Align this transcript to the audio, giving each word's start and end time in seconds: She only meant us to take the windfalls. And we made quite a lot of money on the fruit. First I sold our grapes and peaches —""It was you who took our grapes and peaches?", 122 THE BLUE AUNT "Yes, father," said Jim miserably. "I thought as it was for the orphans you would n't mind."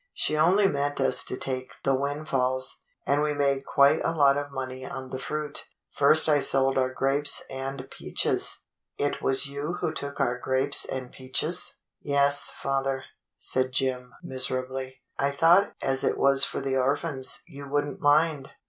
She 0.15 0.35
only 0.35 0.67
meant 0.67 0.99
us 0.99 1.23
to 1.25 1.37
take 1.37 1.73
the 1.83 1.93
windfalls. 1.93 2.81
And 3.05 3.21
we 3.21 3.35
made 3.35 3.67
quite 3.67 4.01
a 4.03 4.13
lot 4.15 4.35
of 4.35 4.49
money 4.51 4.83
on 4.83 5.11
the 5.11 5.19
fruit. 5.19 5.67
First 5.91 6.27
I 6.27 6.39
sold 6.39 6.75
our 6.75 6.91
grapes 6.91 7.43
and 7.51 7.87
peaches 7.91 8.63
—""It 8.97 9.21
was 9.21 9.45
you 9.45 9.77
who 9.79 9.93
took 9.93 10.19
our 10.19 10.39
grapes 10.39 10.85
and 10.85 11.11
peaches?", 11.11 11.75
122 12.01 12.01
THE 12.01 12.09
BLUE 12.09 12.17
AUNT 12.17 12.25
"Yes, 12.25 12.49
father," 12.89 13.03
said 13.37 13.73
Jim 13.73 14.15
miserably. 14.23 15.03
"I 15.19 15.29
thought 15.29 15.73
as 15.83 16.03
it 16.03 16.17
was 16.17 16.43
for 16.45 16.61
the 16.61 16.77
orphans 16.77 17.43
you 17.47 17.69
would 17.69 17.85
n't 17.85 17.99
mind." 18.01 18.53